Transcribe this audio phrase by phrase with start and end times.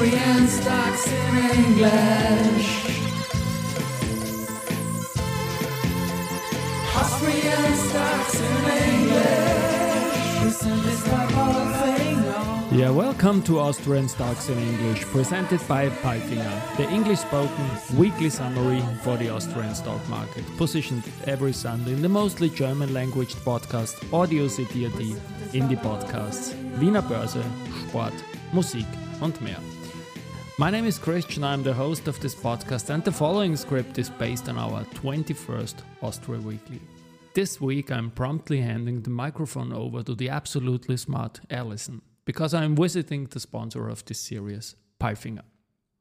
[0.00, 2.68] Austrian stocks in English.
[6.96, 9.60] Austrian stocks in English.
[11.34, 12.72] Palfinger.
[12.72, 18.82] Yeah, welcome to Austrian Stocks in English, presented by Palfinger, the English spoken weekly summary
[19.02, 24.48] for the Austrian stock market, positioned every Sunday in the mostly German language podcast Audio
[24.48, 24.92] CD.at,
[25.52, 27.44] Indie Podcasts, Wiener Börse,
[27.82, 28.14] Sport,
[28.54, 28.86] Musik
[29.20, 29.60] und mehr.
[30.60, 34.10] My name is Christian, I'm the host of this podcast, and the following script is
[34.10, 36.82] based on our 21st Austria Weekly.
[37.32, 42.76] This week, I'm promptly handing the microphone over to the absolutely smart Alison, because I'm
[42.76, 45.44] visiting the sponsor of this series, Palfinger.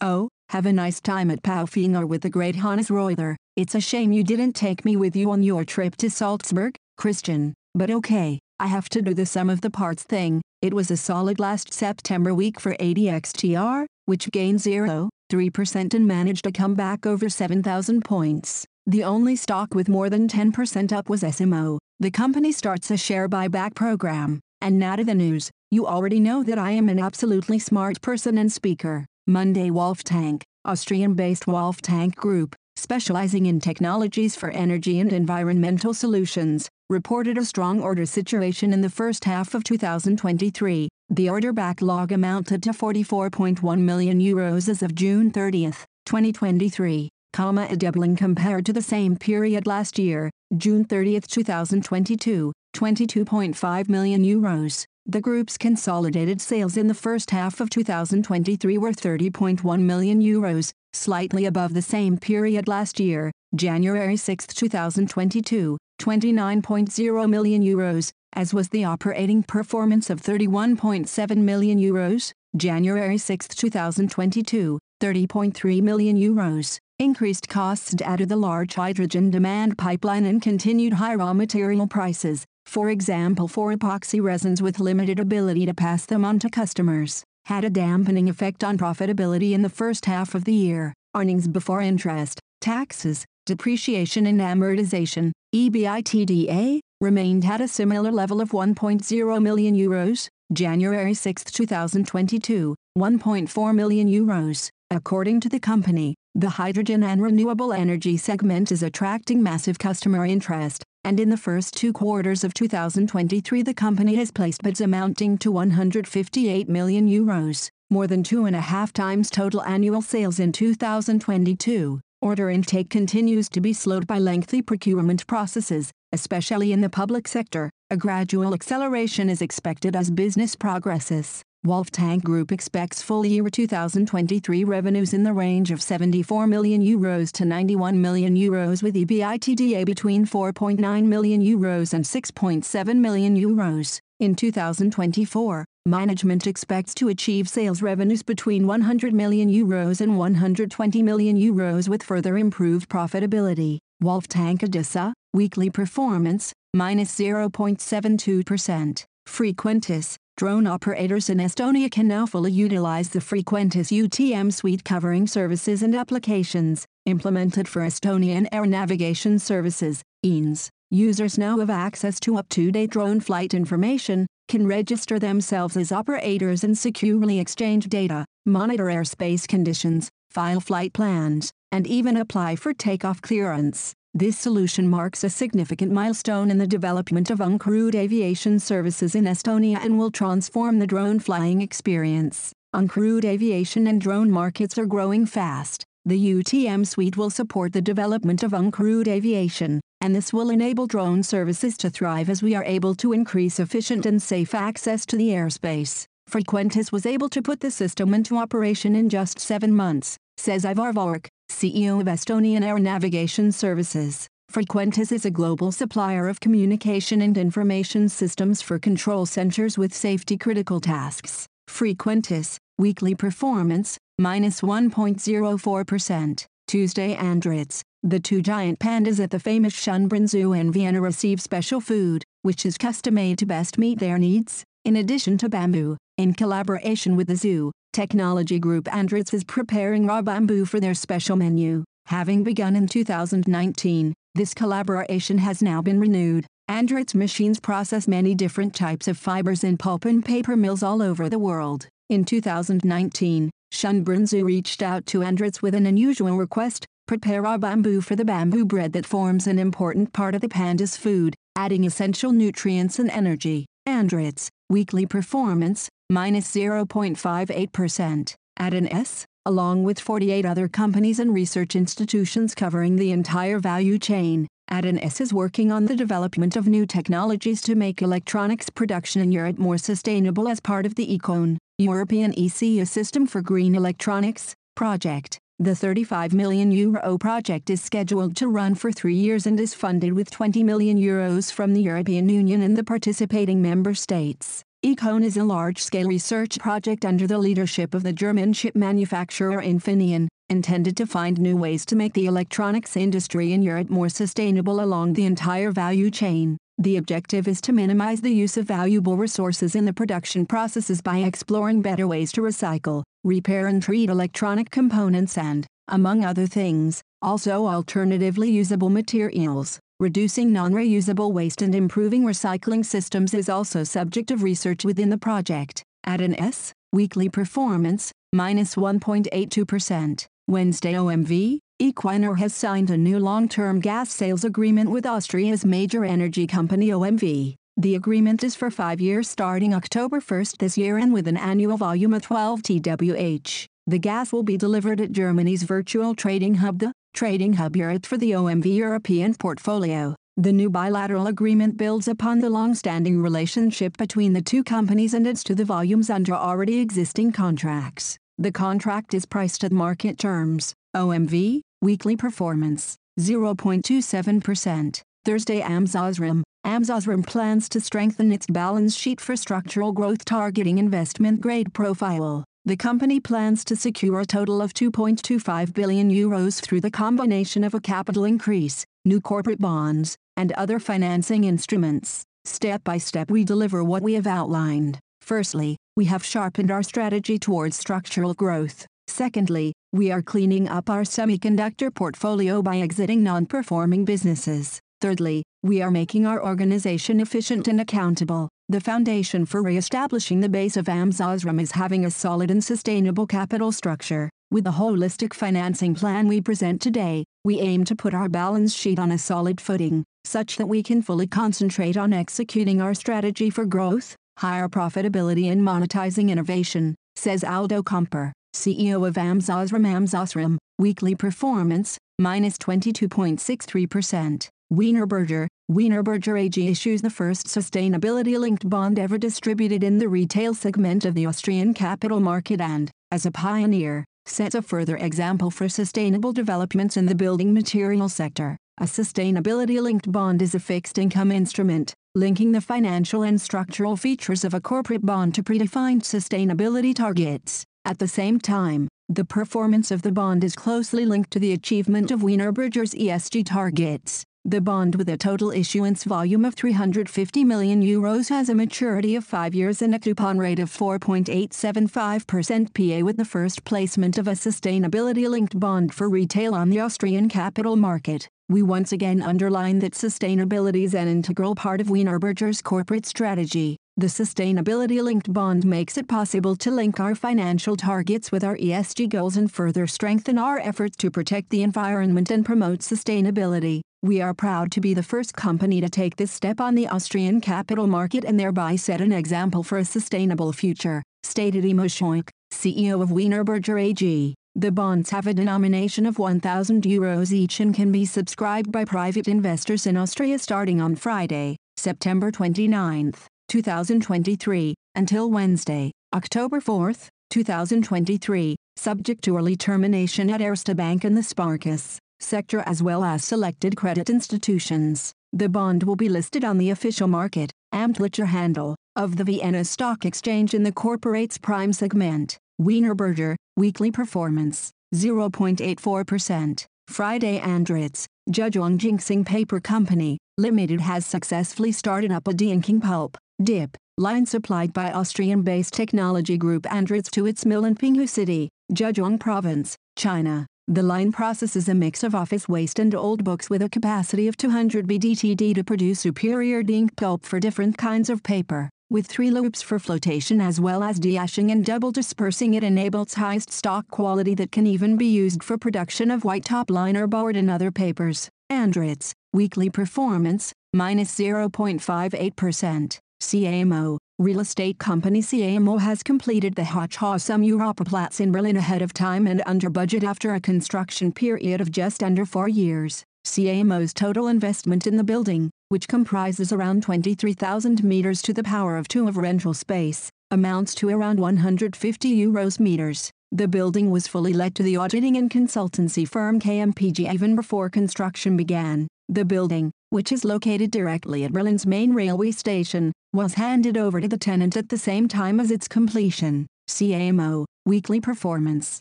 [0.00, 3.36] Oh, have a nice time at Palfinger with the great Hannes Reuter.
[3.56, 7.54] It's a shame you didn't take me with you on your trip to Salzburg, Christian,
[7.74, 10.42] but okay, I have to do the sum of the parts thing.
[10.64, 16.44] It was a solid last September week for ATX TR, which gained 0.3% and managed
[16.44, 18.64] to come back over 7,000 points.
[18.86, 21.78] The only stock with more than 10% up was S Immo.
[22.00, 24.40] The company starts a share buyback program.
[24.62, 25.50] And now to the news.
[25.70, 29.04] You already know that I am an absolutely smart person and speaker.
[29.26, 37.44] Monday Wolftank, Austrian-based Wolftank Group, specializing in technologies for energy and environmental solutions, reported a
[37.44, 40.90] strong order situation in the first half of 2023.
[41.08, 45.72] The order backlog amounted to 44.1 million euros as of June 30,
[46.04, 53.88] 2023, comma a doubling compared to the same period last year, June 30, 2022, 22.5
[53.88, 54.84] million euros.
[55.06, 61.44] The group's consolidated sales in the first half of 2023 were 30.1 million euros, slightly
[61.44, 68.84] above the same period last year, January 6, 2022, 29.0 million euros, as was the
[68.84, 76.78] operating performance of 31.7 million euros, January 6, 2022, 30.3 million euros.
[76.98, 82.44] Increased costs due to the large hydrogen demand pipeline and continued high raw material prices,
[82.66, 87.64] for example for epoxy resins with limited ability to pass them on to customers, had
[87.64, 90.94] a dampening effect on profitability in the first half of the year.
[91.14, 99.42] Earnings before interest, taxes, depreciation and amortization, EBITDA, remained at a similar level of 1.0
[99.42, 104.70] million euros, January 6, 2022, 1.4 million euros.
[104.90, 110.82] According to the company, the hydrogen and renewable energy segment is attracting massive customer interest,
[111.04, 115.52] and in the first two quarters of 2023 the company has placed bids amounting to
[115.52, 122.00] 158 million euros, more than two and a half times total annual sales in 2022.
[122.22, 127.70] Order intake continues to be slowed by lengthy procurement processes, especially in the public sector.
[127.90, 131.42] A gradual acceleration is expected as business progresses.
[131.64, 137.46] Wolftank Group expects full year 2023 revenues in the range of 74 million euros to
[137.46, 143.98] 91 million euros with EBITDA between 4.9 million euros and 6.7 million euros.
[144.20, 151.38] In 2024, management expects to achieve sales revenues between 100 million euros and 120 million
[151.38, 153.78] euros with further improved profitability.
[154.02, 159.04] Wolf Tank Adisa, weekly performance, minus 0.72%.
[159.26, 165.82] Frequentis, drone operators in Estonia can now fully utilize the Frequentis UTM suite covering services
[165.82, 170.70] and applications, implemented for Estonian air navigation services, EANS.
[170.90, 176.76] Users now have access to up-to-date drone flight information, can register themselves as operators and
[176.76, 183.94] securely exchange data, monitor airspace conditions, file flight plans, and even apply for takeoff clearance.
[184.16, 189.78] This solution marks a significant milestone in the development of uncrewed aviation services in Estonia
[189.82, 192.52] and will transform the drone flying experience.
[192.72, 195.82] Uncrewed aviation and drone markets are growing fast.
[196.04, 201.24] The UTM suite will support the development of uncrewed aviation, and this will enable drone
[201.24, 205.30] services to thrive as we are able to increase efficient and safe access to the
[205.30, 206.04] airspace.
[206.30, 210.92] Frequentis was able to put the system into operation in just seven months, says Ivar
[210.92, 211.26] Värk,
[211.64, 214.28] CEO of Estonian Air Navigation Services.
[214.52, 220.36] Frequentis is a global supplier of communication and information systems for control centers with safety
[220.36, 221.46] critical tasks.
[221.68, 226.44] Frequentis, weekly performance, minus 1.04%.
[226.66, 231.80] Tuesday Andritz, the two giant pandas at the famous Schönbrunn Zoo in Vienna receive special
[231.80, 234.64] food, which is custom made to best meet their needs.
[234.84, 240.20] In addition to bamboo, in collaboration with the zoo, Technology Group Andritz is preparing raw
[240.20, 241.84] bamboo for their special menu.
[242.06, 246.44] Having begun in 2019, this collaboration has now been renewed.
[246.68, 251.28] Andritz machines process many different types of fibers in pulp and paper mills all over
[251.28, 251.86] the world.
[252.10, 258.00] In 2019, Schönbrunn Zoo reached out to Andritz with an unusual request prepare our bamboo
[258.00, 262.32] for the bamboo bread that forms an important part of the panda's food, adding essential
[262.32, 263.66] nutrients and energy.
[263.86, 272.96] Andritz, weekly performance, minus 0.58%, AT&S, along with 48 other companies and research institutions covering
[272.96, 274.46] the entire value chain.
[274.68, 279.58] AT&S is working on the development of new technologies to make electronics production in Europe
[279.58, 285.38] more sustainable as part of the ECON, European Ecosystem for Green Electronics, project.
[285.60, 290.12] The 35 million euro project is scheduled to run for three years and is funded
[290.12, 294.64] with 20 million euros from the European Union and the participating member states.
[294.84, 300.26] ECON is a large-scale research project under the leadership of the German chip manufacturer Infineon,
[300.48, 305.12] intended to find new ways to make the electronics industry in Europe more sustainable along
[305.12, 306.58] the entire value chain.
[306.78, 311.18] The objective is to minimize the use of valuable resources in the production processes by
[311.18, 317.66] exploring better ways to recycle, repair and treat electronic components and, among other things, also
[317.66, 319.78] alternatively usable materials.
[320.00, 325.84] Reducing non-reusable waste and improving recycling systems is also subject of research within the project.
[326.04, 330.26] AT&S, weekly performance, minus 1.82%.
[330.46, 336.46] Wednesday OMV, Equinor has signed a new long-term gas sales agreement with Austria's major energy
[336.46, 337.56] company OMV.
[337.76, 341.76] The agreement is for five years starting October 1 this year and with an annual
[341.76, 343.66] volume of 12 TWh.
[343.88, 348.18] The gas will be delivered at Germany's virtual trading hub the Trading Hub Europe for
[348.18, 350.14] the OMV European portfolio.
[350.36, 355.42] The new bilateral agreement builds upon the long-standing relationship between the two companies and adds
[355.42, 358.16] to the volumes under already existing contracts.
[358.38, 360.72] The contract is priced at market terms.
[360.94, 365.02] OMV, weekly performance, 0.27%.
[365.24, 366.42] Thursday AMS OSRAM.
[366.64, 372.44] AMS OSRAM plans to strengthen its balance sheet for structural growth targeting investment grade profile.
[372.66, 377.74] The company plans to secure a total of 2.25 billion euros through the combination of
[377.74, 382.22] a capital increase, new corporate bonds, and other financing instruments.
[382.44, 384.98] Step by step we deliver what we have outlined.
[385.20, 388.86] Firstly, we have sharpened our strategy towards structural growth.
[389.06, 394.80] Secondly, we are cleaning up our semiconductor portfolio by exiting non-performing businesses.
[395.00, 398.48] Thirdly, we are making our organization efficient and accountable.
[398.68, 403.28] The foundation for re-establishing the base of AMS OSRAM is having a solid and sustainable
[403.28, 404.30] capital structure.
[404.50, 408.98] With the holistic financing plan we present today, we aim to put our balance sheet
[408.98, 413.64] on a solid footing, such that we can fully concentrate on executing our strategy for
[413.64, 420.58] growth, higher profitability and monetizing innovation, says Aldo Kamper, CEO of AMS OSRAM AMS OSRAM,
[420.78, 424.48] weekly performance, minus 22.63%.
[424.72, 431.14] Wienerberger, Wienerberger AG issues the first sustainability-linked bond ever distributed in the retail segment of
[431.14, 436.96] the Austrian capital market and, as a pioneer, sets a further example for sustainable developments
[436.96, 438.56] in the building material sector.
[438.78, 444.54] A sustainability-linked bond is a fixed income instrument, linking the financial and structural features of
[444.54, 447.64] a corporate bond to predefined sustainability targets.
[447.86, 452.10] At the same time, the performance of the bond is closely linked to the achievement
[452.10, 454.24] of Wienerberger's ESG targets.
[454.46, 459.24] The bond with a total issuance volume of 350 million euros has a maturity of
[459.24, 464.32] 5 years and a coupon rate of 4.875% PA with the first placement of a
[464.32, 468.30] sustainability-linked bond for retail on the Austrian capital market.
[468.48, 473.76] We once again underline that sustainability is an integral part of Wienerberger's corporate strategy.
[473.96, 479.36] The sustainability-linked bond makes it possible to link our financial targets with our ESG goals
[479.36, 483.82] and further strengthen our efforts to protect the environment and promote sustainability.
[484.02, 487.40] We are proud to be the first company to take this step on the Austrian
[487.40, 493.00] capital market and thereby set an example for a sustainable future, stated Heimo Scheuch, CEO
[493.00, 494.34] of Wienerberger AG.
[494.56, 499.28] The bonds have a denomination of 1,000 euros each and can be subscribed by private
[499.28, 503.12] investors in Austria starting on Friday, September 29,
[503.48, 506.92] 2023, until Wednesday, October 4,
[507.30, 513.24] 2023, subject to early termination at Erste Bank and the Sparkasse sector as well as
[513.24, 515.12] selected credit institutions.
[515.32, 520.04] The bond will be listed on the official market, Amtlicher Handel, of the Vienna Stock
[520.04, 522.38] Exchange in the corporate's prime segment.
[522.60, 526.66] Wienerberger, weekly performance, 0.84%.
[526.86, 533.76] Friday Andritz, Zhejiang Jingxing Paper Company, Limited has successfully started up a deinking pulp, dip,
[533.96, 539.76] line supplied by Austrian-based technology group Andritz to its mill in Pinghu City, Zhejiang Province,
[539.96, 540.46] China.
[540.66, 544.36] The line processes a mix of office waste and old books with a capacity of
[544.36, 548.70] 200 BDTD to produce superior ink pulp for different kinds of paper.
[548.88, 553.52] With three loops for flotation as well as deashing and double dispersing it enables highest
[553.52, 557.50] stock quality that can even be used for production of white top liner board and
[557.50, 558.30] other papers.
[558.50, 562.98] Andritz, weekly performance, minus 0.58%.
[563.24, 568.58] CA Immo, real estate company CA Immo has completed the Hochhaus am Europaplatz in Berlin
[568.58, 573.02] ahead of time and under budget after a construction period of just under four years.
[573.24, 578.76] CA Immo's total investment in the building, which comprises around 23,000 meters to the power
[578.76, 583.10] of 2 of rental space, amounts to around 150 euros meters.
[583.32, 588.36] The building was fully let to the auditing and consultancy firm KPMG even before construction
[588.36, 588.86] began.
[589.08, 594.08] The building, which is located directly at Berlin's main railway station, was handed over to
[594.08, 596.46] the tenant at the same time as its completion.
[596.68, 598.80] CA Immo, weekly performance,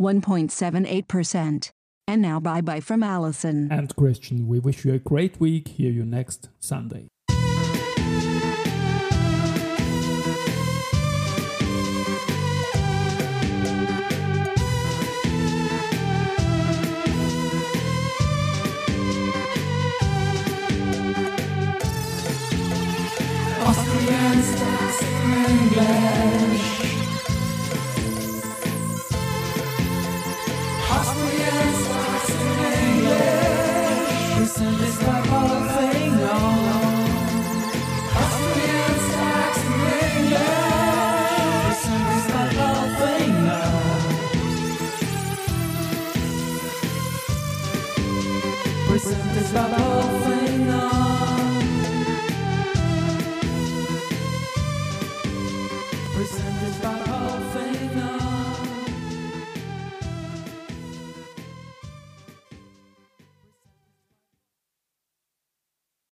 [0.00, 1.70] 1.78%.
[2.08, 3.70] And now bye bye from Alison.
[3.70, 5.68] And Christian, we wish you a great week.
[5.68, 7.06] Hear you next Sunday.
[23.64, 24.98] Austrian stars
[25.48, 26.64] English.
[30.96, 32.30] Austrian stars
[32.82, 34.18] English.
[35.92, 36.40] This.
[38.22, 39.60] Austrian stars
[40.10, 40.62] English.
[48.88, 50.31] This this my whole thing